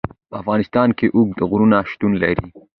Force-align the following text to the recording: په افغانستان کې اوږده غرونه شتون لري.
په 0.29 0.35
افغانستان 0.41 0.89
کې 0.97 1.05
اوږده 1.15 1.43
غرونه 1.51 1.77
شتون 1.91 2.11
لري. 2.21 2.45